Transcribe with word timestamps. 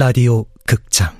라디오 0.00 0.46
극장 0.66 1.19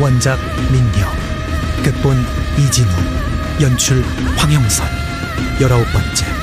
원작 0.00 0.38
민경 0.72 1.12
극본 1.84 2.16
이진우 2.58 2.88
연출 3.60 4.02
황영선. 4.38 4.88
열아홉 5.60 5.84
번째 5.92 6.39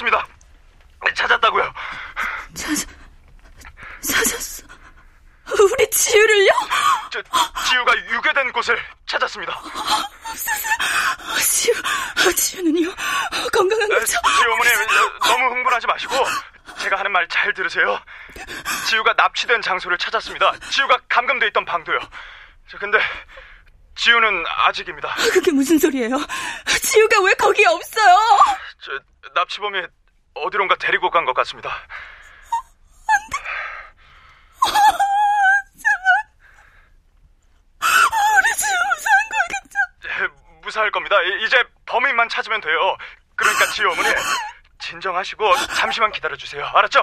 찾았습니다. 0.00 0.26
찾았다고요. 1.14 1.74
찾, 2.54 2.68
찾았어. 4.00 4.62
우리 5.72 5.90
지우를요? 5.90 6.50
저 7.10 7.22
지우가 7.68 7.96
유괴된 8.10 8.52
곳을 8.52 8.78
찾았습니다. 9.06 9.60
지우, 11.42 11.74
지우는요? 12.34 12.94
건강한 13.52 13.92
에, 13.92 13.94
거죠? 13.94 14.18
지어머니 14.38 14.70
너무 15.20 15.54
흥분하지 15.54 15.86
마시고 15.86 16.14
제가 16.78 16.98
하는 16.98 17.12
말 17.12 17.26
잘 17.28 17.52
들으세요. 17.52 18.00
지우가 18.88 19.12
납치된 19.14 19.60
장소를 19.62 19.98
찾았습니다. 19.98 20.58
지우가 20.70 20.98
감금돼 21.08 21.48
있던 21.48 21.64
방도요. 21.64 21.98
저 22.70 22.78
근데 22.78 22.98
지우는 24.04 24.44
아직입니다. 24.46 25.14
그게 25.32 25.52
무슨 25.52 25.78
소리예요? 25.78 26.16
지우가 26.82 27.20
왜 27.22 27.34
거기 27.34 27.64
없어요? 27.66 28.16
저 28.82 28.92
납치범이 29.34 29.78
어디론가 30.34 30.76
데리고 30.76 31.10
간 31.10 31.26
것 31.26 31.34
같습니다. 31.34 31.70
우리 37.80 38.56
지우 38.56 38.76
무사한 38.94 39.28
거겠죠? 39.30 40.24
에, 40.24 40.28
무사할 40.62 40.90
겁니다. 40.90 41.16
이- 41.22 41.44
이제 41.46 41.62
범인만 41.86 42.28
찾으면 42.28 42.60
돼요. 42.60 42.96
그러니까 43.36 43.66
지우 43.72 43.90
어머니 43.90 44.08
진정하시고 44.78 45.56
잠시만 45.76 46.12
기다려 46.12 46.36
주세요. 46.36 46.64
알았죠? 46.66 47.02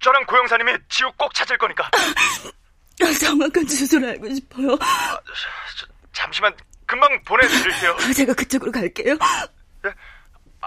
저랑 0.00 0.26
고영사님이 0.26 0.76
지우 0.88 1.10
꼭 1.16 1.32
찾을 1.34 1.56
거니까. 1.58 1.90
정확한 3.20 3.66
주소를 3.66 4.10
알고 4.10 4.34
싶어요. 4.34 4.78
저, 4.78 5.86
잠시만 6.32 6.54
금방 6.86 7.22
보내드릴게요. 7.24 7.96
제가 8.16 8.32
그쪽으로 8.32 8.72
갈게요. 8.72 9.16
아, 9.20 9.46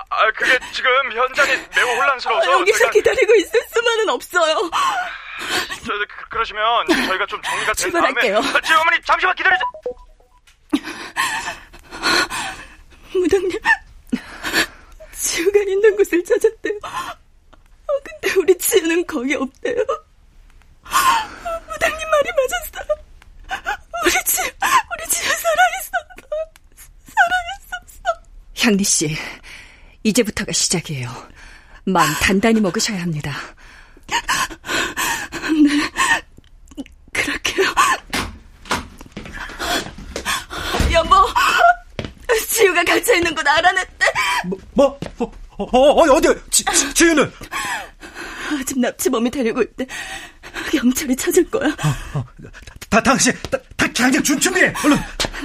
아, 0.09 0.31
그게 0.31 0.59
지금 0.71 0.89
현장이 1.11 1.51
매우 1.75 1.87
혼란스러워서 1.87 2.51
여기서 2.59 2.77
제가 2.79 2.91
기다리고 2.91 3.33
있을 3.35 3.59
수만은 3.73 4.09
없어요. 4.09 4.69
저, 5.85 5.93
그, 5.93 6.29
그러시면 6.29 6.87
저희가 6.87 7.25
좀 7.25 7.41
정리가 7.41 7.73
된 7.73 7.75
출발할게요. 7.75 8.41
다음에 8.41 8.59
아, 8.59 8.81
어머니 8.81 9.01
잠시만 9.03 9.35
기다려 9.35 9.57
주. 9.57 9.63
무당님, 13.17 13.59
지우가 15.13 15.59
있는 15.59 15.95
곳을 15.95 16.23
찾았대요. 16.23 16.77
어, 16.83 17.91
근데 18.03 18.33
우리 18.39 18.57
지우는 18.57 19.05
거기 19.07 19.33
없대요. 19.35 19.77
무당님 21.69 22.09
말이 22.09 22.29
맞았어요. 22.37 22.97
우리 24.03 24.11
지우, 24.25 24.45
지우 25.15 25.23
살아있었어. 25.23 25.91
살아있었어. 27.07 28.03
향리 28.61 28.83
씨, 28.83 29.15
이제부터가 30.03 30.51
시작이에요. 30.51 31.09
마음 31.85 32.13
단단히 32.15 32.59
먹으셔야 32.59 33.01
합니다. 33.01 33.33
그럴게요. 37.13 37.65
여보, 40.91 41.15
지우가 42.49 42.83
갇혀 42.83 43.15
있는 43.15 43.33
곳 43.33 43.47
알아냈대. 43.47 44.05
뭐? 44.45 44.59
뭐? 44.73 44.99
어, 45.57 45.63
어, 45.63 45.77
어 45.77 46.13
어디? 46.13 46.27
지, 46.51 46.65
지, 46.65 46.93
지우는? 46.93 47.31
아직 48.59 48.77
납치범이 48.79 49.31
데리고 49.31 49.61
있대. 49.61 49.87
경찰이 50.71 51.15
찾을 51.15 51.49
거야. 51.49 51.69
어, 52.13 52.25
다, 52.89 53.01
당신 53.01 53.33
다, 53.49 53.57
다 53.74 53.74
당장 53.95 54.21
준 54.23 54.39
준비해 54.39 54.73
얼른 54.83 54.97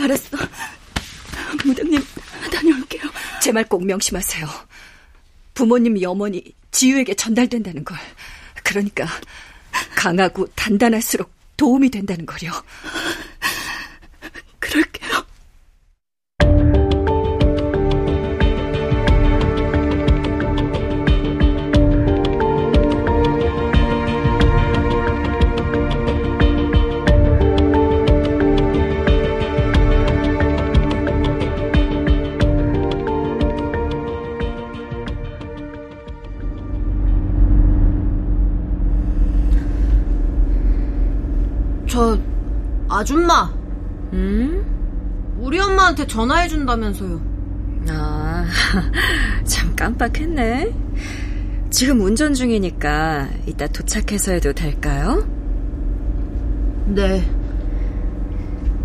알았어. 0.02 0.36
무당님, 1.64 2.02
다녀올게요. 2.52 3.02
제 3.42 3.52
말 3.52 3.64
꼭 3.64 3.84
명심하세요. 3.84 4.46
부모님 5.54 6.00
염원이 6.00 6.54
지유에게 6.70 7.14
전달된다는 7.14 7.84
걸. 7.84 7.98
그러니까 8.62 9.06
강하고 9.96 10.46
단단할수록 10.54 11.30
도움이 11.56 11.90
된다는 11.90 12.26
거요. 12.26 12.50
그럴게요. 14.58 15.26
저 41.90 42.16
아줌마 42.88 43.52
음? 44.12 44.64
우리 45.40 45.58
엄마한테 45.58 46.06
전화해 46.06 46.46
준다면서요. 46.46 47.20
아, 47.88 48.44
참 49.42 49.74
깜빡했네. 49.74 50.72
지금 51.70 52.00
운전 52.00 52.32
중이니까 52.32 53.28
이따 53.46 53.66
도착해서 53.66 54.32
해도 54.32 54.52
될까요? 54.52 55.26
네. 56.86 57.28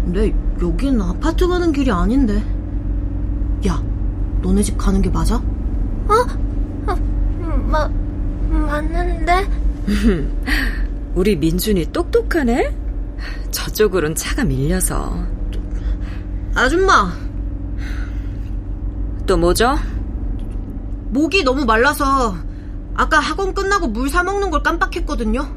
근데 0.04 0.34
여긴 0.62 1.00
아파트 1.00 1.48
가는 1.48 1.72
길이 1.72 1.92
아닌데. 1.92 2.42
야, 3.68 3.84
너네 4.42 4.64
집 4.64 4.80
가는 4.80 5.00
게 5.02 5.12
맞아? 5.12 5.44
마, 7.68 7.88
맞는데? 8.50 9.48
우리 11.14 11.36
민준이 11.36 11.92
똑똑하네? 11.92 12.85
저쪽으론 13.52 14.16
차가 14.16 14.44
밀려서. 14.44 15.26
아줌마, 16.54 17.12
또 19.26 19.38
뭐죠? 19.38 19.76
목이 21.10 21.44
너무 21.44 21.66
말라서 21.66 22.36
아까 22.96 23.20
학원 23.20 23.54
끝나고 23.54 23.88
물 23.88 24.10
사 24.10 24.24
먹는 24.24 24.50
걸 24.52 24.64
깜빡했거든요. 24.64 25.48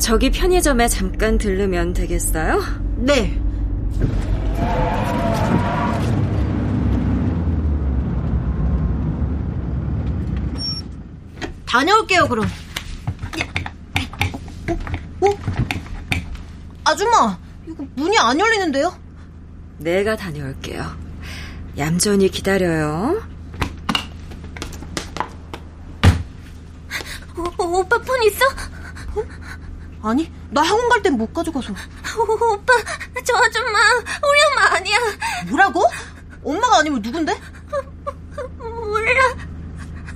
저기 0.00 0.30
편의점에 0.30 0.88
잠깐 0.88 1.38
들르면 1.38 1.92
되겠어요? 1.92 2.60
네. 2.96 3.38
다녀올게요, 11.66 12.28
그럼. 12.28 12.44
어? 15.20 15.26
어? 15.28 15.36
아줌마, 16.84 17.38
이거 17.66 17.84
문이 17.94 18.18
안 18.18 18.38
열리는데요? 18.38 18.96
내가 19.78 20.16
다녀올게요. 20.16 20.96
얌전히 21.78 22.28
기다려요. 22.28 23.22
오, 27.58 27.78
오빠 27.80 27.98
폰 27.98 28.22
있어? 28.24 28.44
아니, 30.02 30.30
나 30.50 30.62
학원 30.62 30.88
갈 30.88 31.02
땐 31.02 31.16
못 31.16 31.32
가져가서. 31.32 31.72
오빠, 32.18 32.72
저 33.24 33.36
아줌마, 33.36 33.78
우리 33.98 34.40
엄마 34.50 34.76
아니야. 34.76 34.96
뭐라고? 35.48 35.82
엄마가 36.44 36.78
아니면 36.80 37.00
누군데? 37.00 37.40
몰라. 38.58 39.36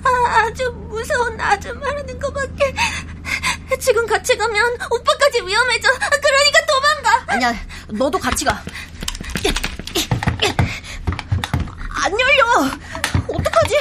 아, 0.03 0.39
아주 0.45 0.69
무서운 0.89 1.39
아줌마라는 1.39 2.19
것밖에. 2.19 2.75
지금 3.79 4.05
같이 4.07 4.35
가면 4.37 4.77
오빠까지 4.89 5.41
위험해져. 5.41 5.89
그러니까 5.91 6.65
도망가. 6.65 7.23
아니야, 7.27 7.53
너도 7.89 8.17
같이 8.17 8.45
가. 8.45 8.63
안 12.03 12.11
열려. 12.19 12.45
어떡하지? 13.27 13.75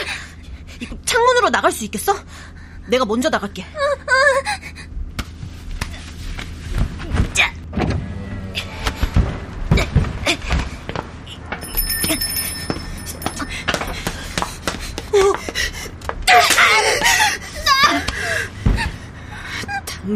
창문으로 1.04 1.50
나갈 1.50 1.70
수 1.70 1.84
있겠어? 1.84 2.16
내가 2.88 3.04
먼저 3.04 3.28
나갈게. 3.28 3.62
자. 3.62 3.68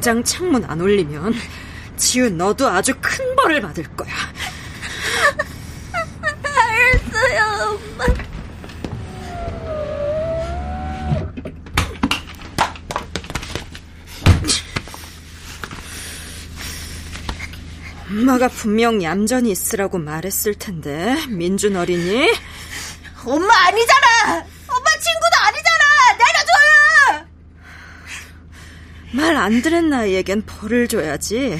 당장 0.00 0.24
창문 0.24 0.64
안 0.64 0.80
올리면 0.80 1.34
지우 1.98 2.30
너도 2.30 2.66
아주 2.66 2.94
큰 3.02 3.36
벌을 3.36 3.60
받을 3.60 3.84
거야. 3.94 4.10
알았어요, 6.42 7.78
엄마. 7.98 8.06
엄마가 18.08 18.48
분명 18.48 19.02
얌전히 19.02 19.50
있으라고 19.50 19.98
말했을 19.98 20.54
텐데 20.54 21.14
민준 21.28 21.76
어린이 21.76 22.32
엄마 23.26 23.54
아니잖아. 23.66 24.46
엄마 24.66 24.90
친구도 24.98 25.36
아니잖아. 25.42 25.84
내려줘요. 26.16 27.28
말 29.12 29.36
안 29.36 29.60
들은 29.62 29.90
나이에겐 29.90 30.42
벌을 30.46 30.86
줘야지. 30.88 31.58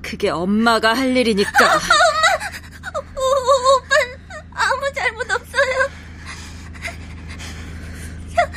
그게 0.00 0.30
엄마가 0.30 0.94
할 0.94 1.16
일이니까. 1.16 1.50
오, 1.64 3.20
오, 3.20 3.76
오빤 3.76 3.98
아무 4.52 4.92
잘못 4.94 5.30
없어요. 5.30 5.90
사, 8.34 8.50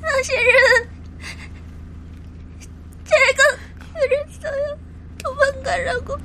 사실은 0.00 0.88
제가 3.04 3.58
그랬어요. 4.00 4.78
도망가라고. 5.22 6.16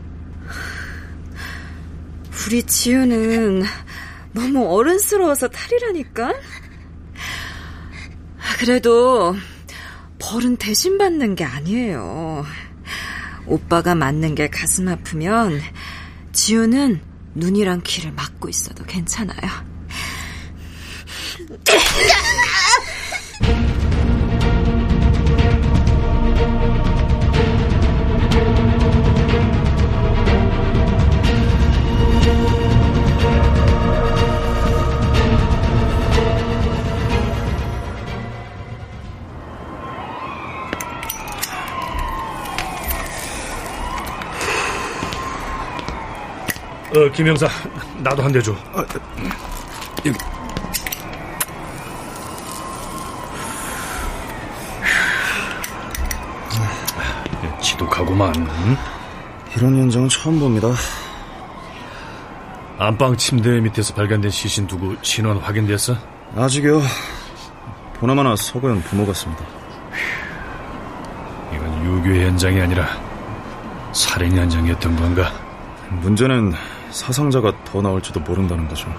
우리 2.48 2.64
지우는 2.64 3.64
너무 4.32 4.72
어른스러워서 4.74 5.48
탈이라니까. 5.50 6.34
그래도 8.60 9.36
벌은 10.36 10.58
대신 10.58 10.98
받는 10.98 11.36
게 11.36 11.46
아니에요. 11.46 12.46
오빠가 13.46 13.96
맞는 13.96 14.36
게 14.36 14.50
가슴 14.50 14.90
아프면 14.90 15.62
지우는 16.34 17.00
눈이랑 17.36 17.80
귀를 17.86 18.12
막고 18.12 18.50
있어도 18.50 18.84
괜찮아요. 18.84 19.50
어, 46.96 47.12
김영사, 47.12 47.48
나도 48.00 48.24
한 48.24 48.32
대 48.32 48.42
줘. 48.42 48.56
여기. 50.06 50.18
지독하구만. 57.62 58.34
응? 58.36 58.78
이런 59.56 59.78
현장은 59.78 60.10
처음 60.10 60.40
봅니다. 60.40 60.70
안방 62.78 63.16
침대 63.16 63.60
밑에서 63.62 63.94
발견된 63.94 64.30
시신 64.32 64.68
두고 64.68 64.96
신원 65.02 65.38
확인됐어? 65.38 65.96
아직이요. 66.36 66.82
보나마나 68.00 68.36
서고현 68.36 68.82
부모 68.84 69.06
같습니다. 69.08 69.44
이건 71.54 71.86
유교 71.86 72.10
현장이 72.22 72.60
아니라 72.60 72.86
살인 73.94 74.36
현장이었던 74.38 74.96
건가? 74.98 75.32
문제는 76.02 76.54
사상자가 76.92 77.54
더 77.66 77.82
나올지도 77.82 78.20
모른다는 78.22 78.68
거죠. 78.68 78.94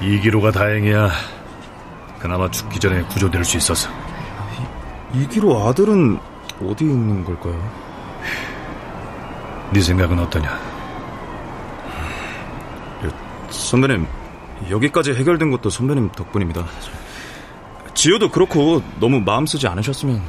이기로가 0.00 0.50
다행이야. 0.50 1.10
그나마 2.18 2.50
죽기 2.50 2.78
전에 2.78 3.02
구조될 3.02 3.44
수 3.44 3.56
있어서. 3.56 3.90
이기로 5.14 5.66
아들은 5.66 6.18
어디 6.62 6.84
있는 6.84 7.24
걸까요? 7.24 7.88
네 9.72 9.80
생각은 9.80 10.18
어떠냐? 10.18 10.78
선배님, 13.50 14.06
여기까지 14.70 15.14
해결된 15.14 15.50
것도 15.50 15.70
선배님 15.70 16.10
덕분입니다. 16.12 16.64
지효도 17.94 18.30
그렇고 18.30 18.82
너무 19.00 19.20
마음 19.20 19.46
쓰지 19.46 19.66
않으셨으면 19.66 20.22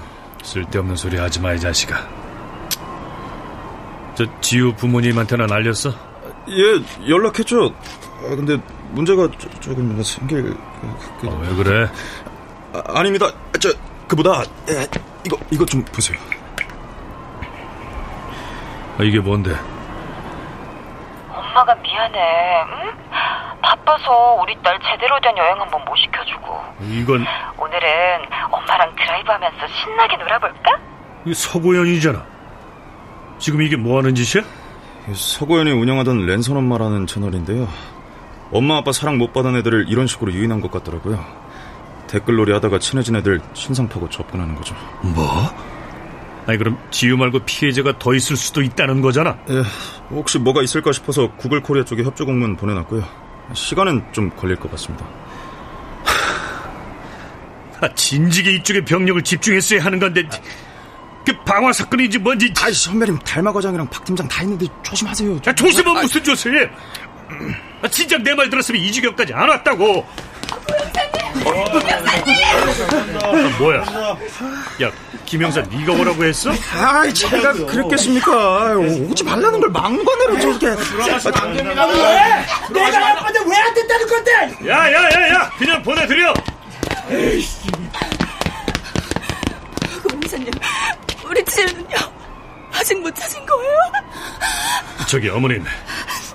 쓸데없는 0.43 0.95
소리 0.95 1.17
하지 1.17 1.39
마, 1.39 1.53
이 1.53 1.59
자식아. 1.59 2.18
저 4.19 4.25
지우 4.41 4.73
부모님한테는 4.73 5.49
알렸어? 5.49 5.91
예, 6.49 7.09
연락했죠. 7.09 7.73
아, 8.17 8.35
근데 8.35 8.57
문제가 8.89 9.29
조, 9.37 9.49
조금 9.61 10.03
생길 10.03 10.57
그, 11.21 11.29
어, 11.29 11.39
왜 11.41 11.55
그래? 11.55 11.89
아, 12.73 13.01
닙니다 13.01 13.27
저 13.61 13.69
그보다 14.09 14.43
예, 14.67 14.85
이거 15.25 15.37
이거 15.51 15.65
좀 15.65 15.85
보세요. 15.85 16.19
아, 18.97 19.03
이게 19.03 19.21
뭔데? 19.21 19.55
엄마가 21.29 21.73
미안해. 21.75 22.19
응? 22.73 22.91
바빠서 23.61 24.33
우리 24.41 24.53
딸 24.61 24.77
제대로 24.81 25.17
된 25.21 25.37
여행 25.37 25.61
한번 25.61 25.81
못 25.85 25.95
시켜주고. 25.95 26.59
이건 26.81 27.25
오늘은 27.57 28.25
엄마랑 28.51 28.93
드라이브 28.97 29.31
하면서 29.31 29.65
신나게 29.65 30.17
놀아볼까? 30.17 30.77
이 31.23 31.33
서고현이잖아. 31.33 32.38
지금 33.39 33.61
이게 33.61 33.75
뭐 33.75 33.97
하는 33.97 34.13
짓이야? 34.15 34.43
서고현이 35.13 35.71
운영하던 35.71 36.25
랜선 36.25 36.57
엄마라는 36.57 37.07
채널인데요. 37.07 37.67
엄마 38.51 38.77
아빠 38.77 38.91
사랑 38.91 39.17
못 39.17 39.33
받은 39.33 39.55
애들을 39.57 39.85
이런 39.89 40.07
식으로 40.07 40.33
유인한 40.33 40.61
것 40.61 40.71
같더라고요. 40.71 41.23
댓글놀이 42.07 42.51
하다가 42.53 42.79
친해진 42.79 43.15
애들 43.15 43.39
신상 43.53 43.87
파고 43.87 44.09
접근하는 44.09 44.55
거죠. 44.55 44.75
뭐? 45.01 45.49
아니 46.47 46.57
그럼 46.57 46.77
지우 46.89 47.15
말고 47.15 47.39
피해자가 47.45 47.99
더 47.99 48.13
있을 48.15 48.35
수도 48.35 48.63
있다는 48.63 49.01
거잖아. 49.01 49.37
예, 49.49 49.61
혹시 50.09 50.39
뭐가 50.39 50.63
있을까 50.63 50.91
싶어서 50.91 51.31
구글 51.37 51.61
코리아 51.61 51.85
쪽에 51.85 52.03
협조 52.03 52.25
공문 52.25 52.55
보내놨고요. 52.55 53.03
시간은 53.53 54.03
좀 54.11 54.31
걸릴 54.31 54.55
것 54.55 54.71
같습니다. 54.71 55.05
아, 57.81 57.93
진지게 57.93 58.55
이쪽에 58.55 58.83
병력을 58.83 59.21
집중했어야 59.23 59.85
하는 59.85 59.99
건데 59.99 60.27
그 61.25 61.33
방화 61.43 61.71
사건이지 61.73 62.19
뭔지. 62.19 62.51
아이 62.61 62.73
선배님 62.73 63.19
달마 63.19 63.51
과장이랑 63.53 63.87
박 63.89 64.03
팀장 64.05 64.27
다 64.27 64.41
있는데 64.43 64.65
조심하세요. 64.83 65.39
야, 65.47 65.53
조심은 65.53 65.93
무슨 66.01 66.23
조심해? 66.23 66.69
아, 67.81 67.87
진작 67.87 68.21
내 68.23 68.33
말 68.33 68.49
들었으면 68.49 68.81
이 68.81 68.91
지경까지 68.91 69.33
안 69.33 69.47
왔다고. 69.49 70.05
아, 73.23 73.31
뭐야? 73.59 73.83
야, 74.81 74.91
김영사, 75.25 75.61
네가 75.61 75.93
오라고 75.93 76.23
했어? 76.25 76.51
아이 76.73 77.13
제가 77.13 77.53
그랬겠습니까? 77.53 78.75
오지 78.77 79.23
말라는 79.23 79.59
걸 79.59 79.69
망관으로 79.69 80.39
저렇게. 80.39 80.67
내가 80.69 81.15
아빠한테 83.11 83.39
왜안 83.45 83.73
된다는 83.73 84.07
건데? 84.07 84.31
야, 84.67 84.91
야, 84.91 85.03
야, 85.03 85.29
야, 85.33 85.51
그냥 85.57 85.81
보내드려. 85.83 86.33
공사님, 87.07 87.89
우리 91.39 91.45
지우는요? 91.45 91.95
아직 92.73 92.99
못 92.99 93.15
찾은 93.15 93.45
거예요? 93.45 93.71
저기 95.07 95.29
어머님, 95.29 95.63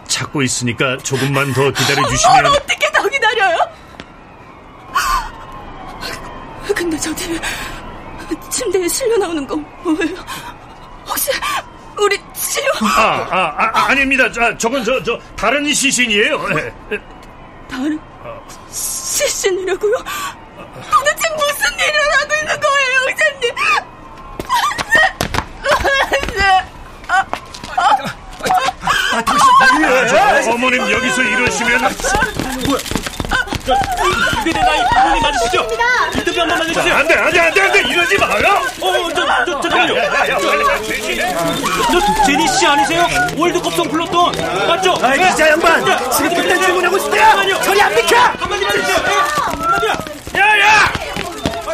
찾고 0.09 0.41
있으니까 0.43 0.97
조금만 0.99 1.53
더 1.53 1.71
기다려 1.71 2.09
주시면. 2.09 2.47
어떻게 2.47 2.91
더 2.91 3.07
기다려요? 3.07 3.59
근데 6.75 6.97
저 6.99 7.15
집에 7.15 7.39
침대에 8.51 8.89
실려 8.89 9.19
나오는 9.19 9.47
건 9.47 9.65
뭐예요? 9.83 10.17
혹시 11.07 11.31
우리 11.99 12.19
지우 12.33 12.65
아, 12.97 13.27
아, 13.31 13.55
아 13.59 13.91
아닙니다. 13.91 14.25
아, 14.39 14.57
저건 14.57 14.83
저, 14.85 15.03
저 15.03 15.19
다른 15.37 15.73
시신이에요. 15.73 16.49
네. 16.49 16.75
다른 17.69 18.01
시신이라고요? 18.71 19.97
도대체 20.91 21.29
무슨 21.37 21.79
일을 21.79 22.01
하고 22.21 22.35
있는 22.41 22.61
거예요, 22.61 23.01
의사님? 23.09 23.55
아, 29.15 29.23
저 30.45 30.51
어머님 30.53 30.89
여기서 30.91 31.23
이러시면 31.23 31.81
그대 34.45 34.61
나이 34.61 34.81
부모님 34.93 35.23
맞으시죠? 35.23 35.67
인터뷰 36.15 36.41
한번 36.41 36.69
해주세요. 36.69 36.95
안돼 36.95 37.15
안돼 37.15 37.41
안돼 37.41 37.61
안돼 37.63 37.79
이러지 37.81 38.19
마요. 38.19 38.63
어, 38.81 39.09
저, 39.15 39.27
저, 39.47 39.61
잠깐만요. 39.63 39.95
저 41.91 42.25
제니 42.27 42.47
씨 42.49 42.67
아니세요? 42.67 43.07
월드컵송 43.37 43.89
불렀던 43.89 44.67
맞죠? 44.69 44.95
아이 45.03 45.19
기자 45.19 45.49
양반 45.51 45.85
지금 46.13 46.35
그때 46.35 46.61
질문하고 46.61 46.97
있어요 46.99 47.63
저리 47.63 47.81
안 47.83 47.95
비켜 47.95 48.17
한마디 48.17 48.65
해주세요. 48.67 48.97
한마디야. 49.47 49.97
야야 50.37 50.93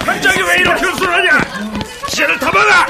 갑자기 0.07 0.43
왜 0.43 0.57
이렇게 0.59 0.87
웃으라냐? 0.87 1.41
시를 2.09 2.39
타봐라. 2.39 2.87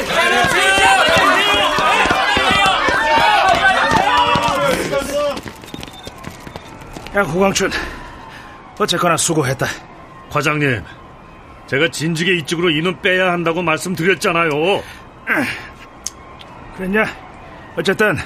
야 7.15 7.25
고광춘 7.25 7.71
어쨌거나 8.79 9.17
수고했다. 9.17 9.67
과장님, 10.31 10.83
제가 11.67 11.89
진즉에 11.89 12.35
이쪽으로 12.37 12.71
인원 12.71 13.01
빼야 13.03 13.33
한다고 13.33 13.63
말씀드렸잖아요. 13.63 14.51
그랬냐? 16.77 17.05
어쨌든 17.77 18.17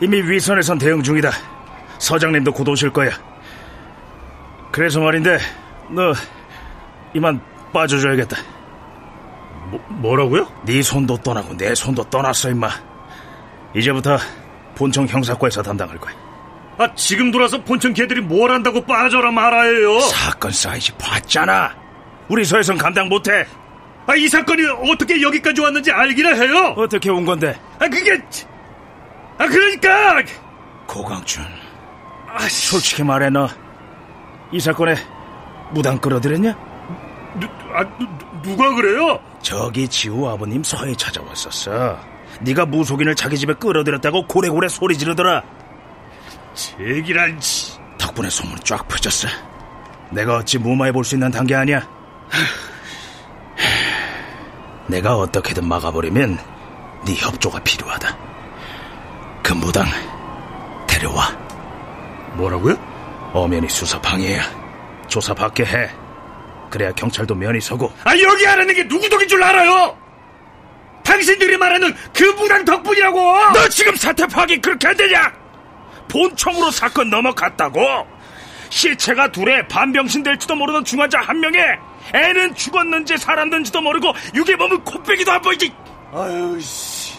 이미 0.00 0.20
위선에선 0.20 0.78
대응 0.78 1.02
중이다. 1.02 1.30
서장님도 1.98 2.52
곧 2.52 2.68
오실 2.68 2.90
거야. 2.90 3.10
그래서 4.70 5.00
말인데 5.00 5.38
너 5.88 6.12
이만 7.14 7.40
빠져줘야겠다. 7.72 8.36
뭐, 9.70 9.80
뭐라고요? 9.88 10.46
네 10.64 10.82
손도 10.82 11.16
떠나고 11.18 11.56
내 11.56 11.74
손도 11.74 12.04
떠났어 12.04 12.50
임마. 12.50 12.68
이제부터 13.74 14.18
본청 14.76 15.06
형사과에서 15.06 15.62
담당할 15.62 15.96
거야. 15.98 16.25
아 16.78 16.94
지금 16.94 17.30
돌아서 17.30 17.62
본청 17.62 17.92
개들이 17.94 18.20
뭘 18.20 18.50
한다고 18.50 18.84
빠져라 18.84 19.30
말아요. 19.30 19.98
사건 20.00 20.50
사이즈 20.52 20.94
봤잖아. 20.96 21.74
우리 22.28 22.44
서에선 22.44 22.76
감당 22.76 23.08
못해. 23.08 23.46
아 24.08 24.14
이 24.14 24.28
사건이 24.28 24.62
어떻게 24.92 25.20
여기까지 25.20 25.60
왔는지 25.60 25.90
알기나 25.90 26.30
해요. 26.34 26.74
어떻게 26.76 27.10
온 27.10 27.24
건데? 27.24 27.58
아 27.80 27.88
그게 27.88 28.20
아 29.38 29.46
그러니까 29.46 30.22
고강춘. 30.86 31.44
아 32.28 32.38
솔직히 32.48 33.02
말해 33.02 33.30
너 33.30 33.48
이 34.52 34.60
사건에 34.60 34.94
무당 35.72 35.98
끌어들였냐? 35.98 36.52
누, 37.40 37.46
아, 37.74 37.84
누, 37.98 38.06
누가 38.42 38.72
그래요? 38.74 39.18
저기 39.42 39.88
지우 39.88 40.26
아버님 40.28 40.62
서해 40.62 40.94
찾아왔었어. 40.94 41.98
네가 42.42 42.66
무속인을 42.66 43.14
자기 43.16 43.36
집에 43.36 43.54
끌어들였다고 43.54 44.26
고래고래 44.28 44.68
소리 44.68 44.96
지르더라. 44.96 45.42
제기란 46.56 47.38
덕분에 47.98 48.28
소문 48.30 48.58
쫙 48.64 48.86
퍼졌어. 48.88 49.28
내가 50.10 50.36
어찌 50.38 50.58
무마해 50.58 50.90
볼 50.90 51.04
수 51.04 51.14
있는 51.14 51.30
단계 51.30 51.54
아니야. 51.54 51.86
내가 54.88 55.16
어떻게든 55.16 55.66
막아버리면 55.68 56.38
네 57.04 57.14
협조가 57.14 57.60
필요하다. 57.60 58.16
그 59.42 59.52
무당 59.52 59.86
데려와. 60.88 61.30
뭐라고요? 62.34 62.74
엄연히 63.32 63.68
수사 63.68 64.00
방해야. 64.00 64.42
조사 65.08 65.34
받게 65.34 65.64
해. 65.64 65.90
그래야 66.70 66.90
경찰도 66.92 67.34
면이 67.34 67.60
서고. 67.60 67.92
아 68.04 68.12
여기 68.18 68.46
알아는 68.46 68.74
게 68.74 68.86
누구 68.88 69.08
덕인 69.08 69.28
줄 69.28 69.42
알아요? 69.42 69.96
당신들이 71.04 71.56
말하는 71.56 71.94
그 72.14 72.24
무당 72.40 72.64
덕분이라고. 72.64 73.52
너 73.52 73.68
지금 73.68 73.94
사태 73.94 74.26
파악이 74.26 74.60
그렇게 74.60 74.88
안 74.88 74.96
되냐? 74.96 75.32
본청으로 76.08 76.70
사건 76.70 77.10
넘어갔다고. 77.10 77.80
시체가 78.68 79.30
둘에 79.32 79.66
반병신 79.68 80.22
될지도 80.22 80.54
모르는 80.56 80.84
중환자 80.84 81.20
한 81.20 81.38
명에 81.40 81.58
애는 82.12 82.54
죽었는지 82.54 83.16
살았는지도 83.16 83.80
모르고 83.80 84.12
유괴범은 84.34 84.84
코빼기도 84.84 85.32
안 85.32 85.40
보이지. 85.40 85.72
아유 86.12 86.58
씨. 86.60 87.16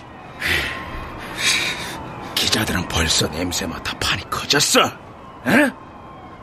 기자들은 2.35 2.87
벌써 2.87 3.29
냄새 3.31 3.65
맡아 3.65 3.97
판이 3.99 4.29
커졌어. 4.29 4.81
에? 5.47 5.71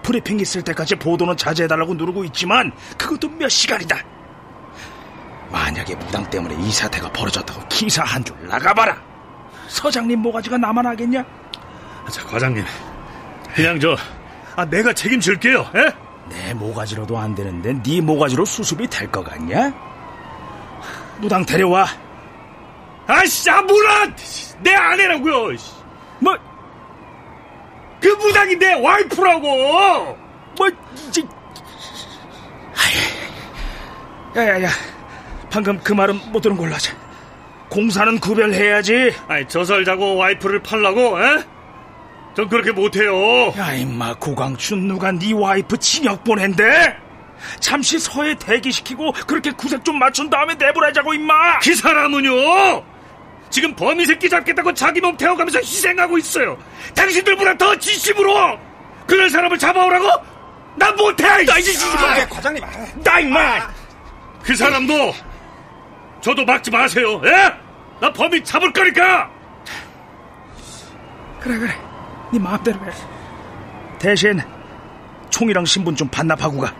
브리핑 0.02 0.38
있을 0.40 0.62
때까지 0.62 0.96
보도는 0.96 1.36
자제해달라고 1.36 1.94
누르고 1.94 2.24
있지만 2.24 2.72
그것도 2.98 3.28
몇 3.30 3.48
시간이다. 3.48 3.96
만약에 5.50 5.94
무당 5.94 6.28
때문에 6.28 6.54
이 6.56 6.70
사태가 6.70 7.10
벌어졌다고 7.12 7.68
기사 7.68 8.02
한 8.02 8.22
줄 8.24 8.36
나가봐라. 8.46 8.96
서장님 9.68 10.18
모가지가 10.20 10.58
나만 10.58 10.84
하겠냐? 10.86 11.24
자, 12.10 12.22
과장님. 12.24 12.64
그냥 13.54 13.80
저, 13.80 13.96
아, 14.56 14.64
내가 14.64 14.92
책임질게요, 14.92 15.60
에? 15.74 15.92
내 16.28 16.54
모가지로도 16.54 17.18
안 17.18 17.34
되는데 17.34 17.74
네 17.82 18.00
모가지로 18.00 18.44
수습이 18.44 18.86
될 18.88 19.10
것 19.10 19.22
같냐? 19.24 19.72
무당 21.18 21.44
데려와. 21.44 21.86
아씨, 23.06 23.50
아, 23.50 23.60
몰라! 23.62 24.06
내 24.60 24.74
아내라고요! 24.74 25.56
뭐, 26.20 26.36
그 28.00 28.08
무당이 28.08 28.56
내 28.56 28.72
와이프라고! 28.74 29.46
뭐, 30.56 30.68
이제. 31.08 31.22
야야 34.36 34.62
야, 34.64 34.68
방금 35.50 35.78
그 35.84 35.92
말은 35.92 36.32
못 36.32 36.40
들은 36.40 36.56
걸로 36.56 36.74
하자. 36.74 36.92
공사는 37.68 38.18
구별해야지. 38.18 39.14
아니, 39.28 39.46
저설 39.48 39.84
자고 39.84 40.16
와이프를 40.16 40.62
팔라고, 40.62 41.20
에? 41.22 41.44
전 42.34 42.48
그렇게 42.48 42.72
못해요. 42.72 43.52
야, 43.56 43.72
임마, 43.74 44.14
고강춘 44.14 44.88
누가 44.88 45.12
네 45.12 45.32
와이프 45.32 45.78
징역 45.78 46.24
보낸대? 46.24 46.96
잠시 47.60 47.98
서에 47.98 48.34
대기시키고 48.34 49.12
그렇게 49.26 49.50
구색 49.52 49.84
좀 49.84 49.98
맞춘 49.98 50.28
다음에 50.30 50.54
내보내자고, 50.54 51.14
임마! 51.14 51.60
그 51.60 51.74
사람은요! 51.74 52.84
지금 53.50 53.74
범인 53.76 54.04
새끼 54.06 54.28
잡겠다고 54.28 54.74
자기 54.74 55.00
몸 55.00 55.16
태워가면서 55.16 55.60
희생하고 55.60 56.18
있어요. 56.18 56.58
당신들보다 56.96 57.56
더 57.56 57.76
진심으로 57.78 58.58
그런 59.06 59.28
사람을 59.28 59.56
잡아오라고? 59.58 60.08
난 60.76 60.96
못해! 60.96 61.44
나 61.44 61.58
이제 61.58 61.72
아, 61.96 62.26
과장님. 62.28 62.64
나 63.04 63.20
임마! 63.20 63.68
그 64.42 64.56
사람도 64.56 65.14
저도 66.20 66.44
막지 66.44 66.70
마세요. 66.70 67.20
예? 67.24 67.52
나 68.00 68.12
범인 68.12 68.42
잡을 68.42 68.72
거니까. 68.72 69.30
그래 71.40 71.58
그래. 71.58 71.93
네 72.34 72.40
마음대로 72.40 72.76
해. 72.84 72.90
대신 73.98 74.40
총이랑 75.30 75.64
신분 75.64 75.94
좀 75.94 76.08
반납하고 76.08 76.58
가. 76.58 76.74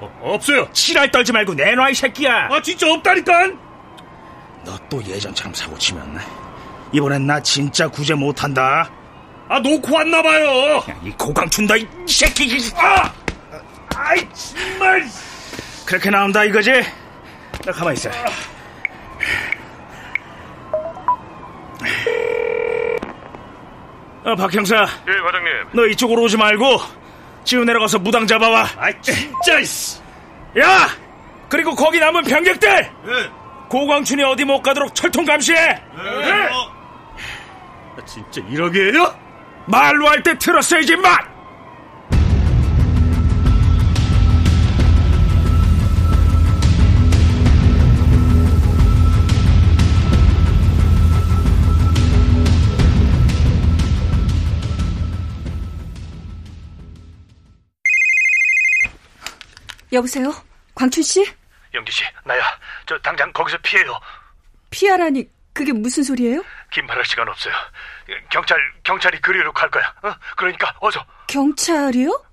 어, 0.00 0.10
없어요. 0.22 0.66
치랄 0.72 1.10
떨지 1.10 1.30
말고 1.32 1.52
내놔 1.54 1.90
이 1.90 1.94
새끼야. 1.94 2.48
아 2.50 2.62
진짜 2.62 2.90
없다니까. 2.90 3.48
너 4.64 4.76
또 4.88 5.02
예전처럼 5.04 5.52
사고 5.54 5.76
치면 5.78 6.18
이번엔 6.92 7.26
나 7.26 7.40
진짜 7.40 7.86
구제 7.88 8.14
못한다. 8.14 8.88
아 9.48 9.58
놓고 9.60 9.94
왔나 9.94 10.22
봐요. 10.22 10.82
이 11.04 11.10
고강 11.12 11.48
춘다 11.50 11.76
이 11.76 11.86
새끼. 12.08 12.58
아, 12.76 13.12
아이 13.94 14.26
정말. 14.32 15.06
그렇게 15.84 16.08
나온다 16.10 16.42
이거지? 16.44 16.70
나 17.64 17.72
가만 17.72 17.92
있어. 17.94 18.10
어, 24.26 24.34
박 24.34 24.52
형사. 24.52 24.74
예, 25.08 25.20
과장님. 25.22 25.52
너 25.72 25.86
이쪽으로 25.86 26.22
오지 26.22 26.36
말고 26.36 26.80
지우 27.44 27.64
내려가서 27.64 28.00
무당 28.00 28.26
잡아와. 28.26 28.66
아, 28.76 28.90
진짜. 29.00 29.60
야, 30.58 30.88
그리고 31.48 31.74
거기 31.76 32.00
남은 32.00 32.24
병력들. 32.24 32.68
예. 32.70 33.30
고광춘이 33.68 34.22
어디 34.24 34.44
못 34.44 34.60
가도록 34.62 34.94
철통 34.94 35.24
감시해. 35.24 35.58
예. 35.58 36.48
아, 37.96 38.04
진짜 38.04 38.40
이러게요? 38.48 39.14
말로 39.66 40.08
할때 40.08 40.36
들었어야지, 40.38 40.96
마. 40.96 41.16
여보세요? 59.92 60.32
광춘 60.74 61.02
씨? 61.02 61.24
영지 61.74 61.92
씨, 61.92 62.04
나야. 62.24 62.42
저 62.86 62.98
당장 62.98 63.32
거기서 63.32 63.58
피해요. 63.62 63.98
피하라니 64.70 65.28
그게 65.52 65.72
무슨 65.72 66.02
소리예요? 66.02 66.44
긴말할 66.70 67.04
시간 67.04 67.28
없어요. 67.28 67.54
경찰 68.30 68.58
경찰이 68.82 69.20
그리로 69.20 69.52
갈 69.52 69.70
거야. 69.70 69.94
어? 70.02 70.14
그러니까 70.36 70.74
어서. 70.80 71.04
경찰이요? 71.28 72.24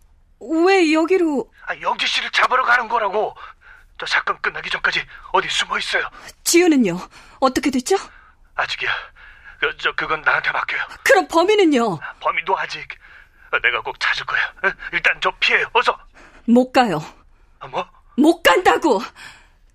왜 0.66 0.92
여기로? 0.94 1.50
아, 1.68 1.76
영지 1.82 2.06
씨를 2.08 2.30
잡으러 2.32 2.64
가는 2.64 2.88
거라고. 2.88 3.36
저 4.00 4.06
사건 4.08 4.38
끝나기 4.42 4.70
전까지 4.70 5.06
어디 5.32 5.48
숨어 5.50 5.78
있어요. 5.78 6.10
지우는요? 6.44 6.98
어떻게 7.40 7.70
됐죠? 7.72 7.96
아직이야. 8.56 8.92
그, 9.60 9.78
저 9.78 9.94
그건 9.94 10.22
나한테 10.22 10.52
맡겨요. 10.52 10.82
그럼 11.04 11.28
범인은요? 11.28 12.00
범인도 12.20 12.58
아직. 12.58 12.86
어, 13.52 13.60
내가 13.60 13.80
꼭 13.82 13.98
찾을 14.00 14.26
거야. 14.26 14.42
어? 14.64 14.72
일단 14.92 15.18
저 15.22 15.32
피해요. 15.40 15.66
어서. 15.74 15.98
못 16.46 16.72
가요. 16.74 17.02
아, 17.64 17.68
뭐? 17.68 17.88
못 18.18 18.42
간다고. 18.44 19.02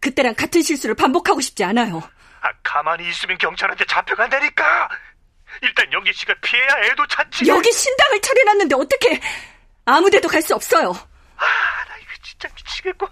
그때랑 0.00 0.34
같은 0.34 0.60
실수를 0.62 0.94
반복하고 0.94 1.40
싶지 1.40 1.64
않아요. 1.64 1.98
아, 2.42 2.50
가만히 2.62 3.08
있으면 3.08 3.36
경찰한테 3.38 3.84
잡혀간다니까. 3.86 4.88
일단 5.62 5.90
영기 5.92 6.12
씨가 6.12 6.34
피해야 6.42 6.68
애도 6.84 7.06
찾지. 7.06 7.48
여기 7.48 7.72
신당을 7.72 8.20
차려놨는데 8.20 8.74
어떻게 8.76 9.20
아무데도 9.86 10.28
갈 10.28 10.42
수 10.42 10.54
없어요. 10.54 10.90
아, 10.90 11.44
나 11.88 11.96
이거 11.96 12.10
진짜 12.22 12.48
미치겠고. 12.54 13.08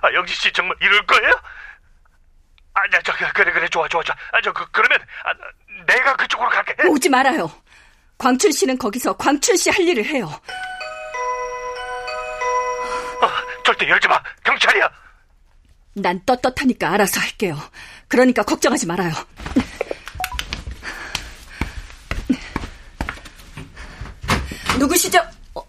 아, 0.00 0.12
영지 0.14 0.32
씨 0.34 0.52
정말 0.52 0.76
이럴 0.80 1.04
거예요? 1.06 1.32
아, 2.74 2.80
나, 2.92 3.00
저, 3.02 3.12
그래, 3.34 3.50
그래, 3.52 3.68
좋아, 3.68 3.88
좋아, 3.88 4.00
좋아. 4.04 4.14
아, 4.30 4.40
저, 4.40 4.52
그, 4.52 4.64
그러면, 4.70 5.00
아, 5.24 5.32
내가 5.88 6.14
그쪽으로 6.14 6.48
갈게. 6.50 6.74
오지 6.86 7.08
말아요. 7.08 7.50
광춘 8.16 8.52
씨는 8.52 8.78
거기서 8.78 9.16
광춘 9.16 9.56
씨 9.56 9.68
할 9.70 9.80
일을 9.80 10.04
해요. 10.04 10.30
어, 13.68 13.72
절대 13.72 13.86
열지 13.88 14.08
마. 14.08 14.18
경찰이야. 14.44 14.90
난 15.94 16.20
떳떳하니까 16.24 16.90
알아서 16.92 17.20
할게요. 17.20 17.58
그러니까 18.08 18.42
걱정하지 18.42 18.86
말아요. 18.86 19.12
누구시죠? 24.78 25.20
어. 25.54 25.62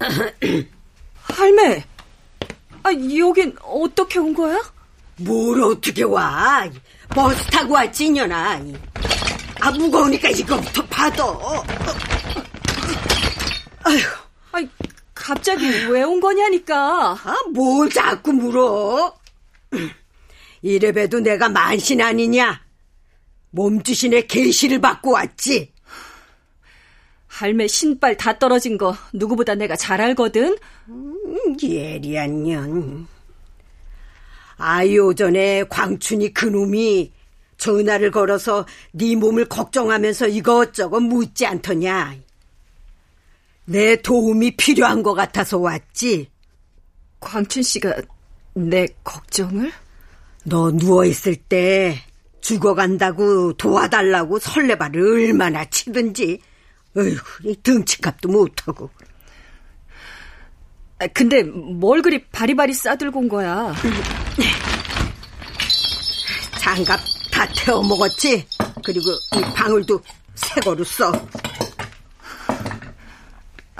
할매. 1.22 1.84
아, 2.82 2.90
여긴 3.16 3.54
어떻게 3.62 4.18
온 4.18 4.34
거야? 4.34 4.58
뭘 5.16 5.62
어떻게 5.62 6.02
와? 6.02 6.68
버스 7.10 7.44
타고 7.46 7.74
왔지, 7.74 8.06
이년아. 8.06 8.60
아, 9.60 9.70
무거우니까 9.70 10.30
이거부터 10.30 10.84
받아. 10.86 11.24
아휴. 13.84 14.27
갑자기 15.28 15.66
왜 15.90 16.02
온 16.04 16.20
거냐니까. 16.20 17.12
아, 17.22 17.36
뭘 17.52 17.90
자꾸 17.90 18.32
물어? 18.32 19.14
이래봬도 20.62 21.20
내가 21.20 21.50
만신 21.50 22.00
아니냐? 22.00 22.62
몸주신의 23.50 24.26
계시를 24.26 24.80
받고 24.80 25.10
왔지. 25.10 25.74
할매 27.26 27.66
신발 27.66 28.16
다 28.16 28.38
떨어진 28.38 28.78
거 28.78 28.96
누구보다 29.12 29.54
내가 29.54 29.76
잘 29.76 30.00
알거든. 30.00 30.56
음, 30.88 31.56
예리한 31.62 32.44
년. 32.44 33.06
아이 34.56 34.98
오전에 34.98 35.64
광춘이 35.64 36.32
그놈이 36.32 37.12
전화를 37.58 38.12
걸어서 38.12 38.66
네 38.92 39.14
몸을 39.14 39.44
걱정하면서 39.44 40.28
이것저것 40.28 41.00
묻지 41.00 41.44
않더냐. 41.44 42.16
내 43.68 44.00
도움이 44.00 44.56
필요한 44.56 45.02
것 45.02 45.12
같아서 45.12 45.58
왔지. 45.58 46.30
광춘 47.20 47.62
씨가 47.62 47.96
내 48.54 48.86
걱정을? 49.04 49.70
너 50.44 50.70
누워있을 50.70 51.36
때 51.36 52.00
죽어간다고 52.40 53.52
도와달라고 53.52 54.38
설레발을 54.38 55.02
얼마나 55.02 55.66
치든지. 55.66 56.40
어휴, 56.96 57.54
등치값도 57.62 58.30
못하고. 58.30 58.88
아, 61.00 61.06
근데 61.08 61.42
뭘 61.42 62.00
그리 62.00 62.24
바리바리 62.28 62.72
싸들고 62.72 63.20
온 63.20 63.28
거야? 63.28 63.74
장갑 66.58 66.98
다 67.30 67.46
태워 67.54 67.82
먹었지? 67.82 68.46
그리고 68.82 69.10
이 69.36 69.40
방울도 69.54 70.00
새 70.34 70.58
거로 70.62 70.82
써. 70.84 71.12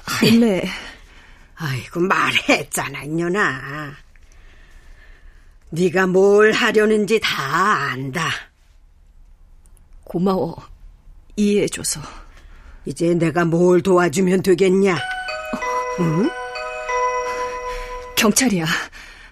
할매. 0.09 0.69
아이고 1.57 2.01
말했잖아, 2.01 3.03
이년아. 3.03 3.93
네가 5.71 6.07
뭘 6.07 6.53
하려는지 6.53 7.21
다 7.23 7.91
안다. 7.91 8.31
고마워. 10.05 10.57
이해해줘서. 11.37 12.01
이제 12.87 13.15
내가 13.15 13.45
뭘 13.45 13.83
도와주면 13.83 14.43
되겠냐? 14.43 14.99
응? 16.01 16.31
경찰이야. 18.17 18.65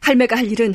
할매가 0.03 0.37
할 0.37 0.45
일은 0.47 0.75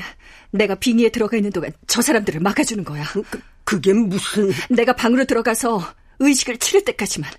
내가 0.50 0.76
빙의에 0.76 1.10
들어가 1.10 1.38
있는 1.38 1.52
동안 1.52 1.72
저 1.88 2.02
사람들을 2.02 2.42
막아주는 2.42 2.84
거야. 2.84 3.06
그, 3.06 3.24
그게 3.64 3.94
무슨... 3.94 4.52
내가 4.70 4.94
방으로 4.94 5.26
들어가서 5.26 5.82
의식을 6.20 6.58
치를 6.58 6.84
때까지만. 6.86 7.32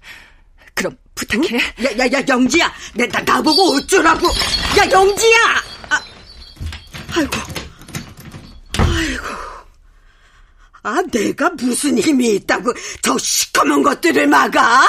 그럼 0.75 0.97
부탁해. 1.15 1.49
응? 1.55 1.59
야, 1.85 1.99
야, 1.99 2.13
야, 2.13 2.25
영지야. 2.29 2.73
내, 2.95 3.07
나, 3.09 3.21
나보고 3.21 3.77
어쩌라고. 3.77 4.29
야, 4.79 4.91
영지야! 4.91 5.39
아, 5.91 6.03
아이고. 7.15 7.33
아이고. 8.79 9.25
아, 10.85 11.03
내가 11.13 11.51
무슨 11.51 11.99
힘이 11.99 12.35
있다고 12.37 12.73
저 13.03 13.17
시커먼 13.19 13.83
것들을 13.83 14.27
막아? 14.27 14.85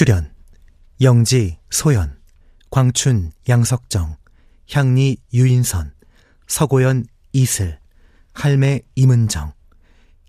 출연 0.00 0.32
영지, 1.02 1.58
소연, 1.68 2.18
광춘, 2.70 3.32
양석정, 3.46 4.16
향리, 4.70 5.18
유인선, 5.34 5.92
서고연, 6.46 7.04
이슬, 7.34 7.78
할매, 8.32 8.80
임은정, 8.94 9.52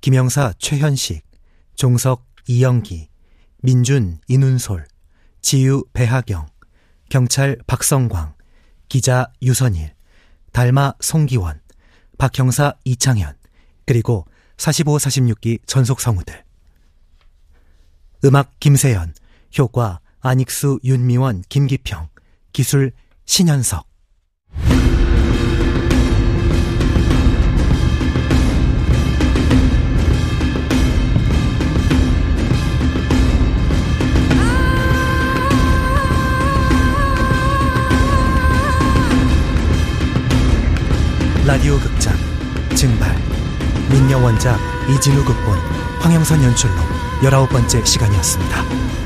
김영사, 0.01 0.55
최현식, 0.59 1.25
종석, 1.75 2.27
이영기, 2.47 3.07
민준, 3.61 4.19
이눈솔, 4.27 4.87
지유, 5.39 5.85
배하경, 5.93 6.47
경찰, 7.07 7.57
박성광, 7.65 8.33
기자, 8.89 9.31
유선일, 9.41 9.93
달마, 10.51 10.91
송기원, 10.99 11.61
박형사, 12.17 12.73
이창현, 12.83 13.37
그리고 13.85 14.27
45, 14.57 14.97
46기 14.97 15.65
전속 15.65 16.01
성우들. 16.01 16.43
음악 18.25 18.51
김세연, 18.59 19.13
효과 19.57 19.99
안익수, 20.21 20.79
윤미원, 20.83 21.43
김기평, 21.49 22.07
기술 22.53 22.91
신현석. 23.25 23.91
라디오 41.45 41.77
극장 41.79 42.13
증발 42.75 43.13
민녀 43.89 44.17
원작 44.17 44.57
이진우 44.89 45.25
극본 45.25 45.57
황영선 45.99 46.41
연출로 46.43 46.73
열아홉 47.23 47.49
번째 47.49 47.83
시간이었습니다. 47.83 49.00